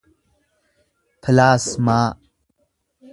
pilaasmaa 1.21 2.01